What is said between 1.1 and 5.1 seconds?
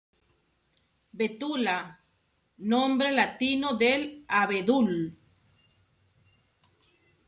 Betula: nombre latino del abedul.